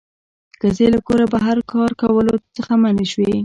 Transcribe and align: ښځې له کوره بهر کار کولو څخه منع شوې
ښځې 0.59 0.85
له 0.93 0.99
کوره 1.07 1.25
بهر 1.33 1.57
کار 1.71 1.91
کولو 2.01 2.33
څخه 2.55 2.71
منع 2.81 3.05
شوې 3.11 3.33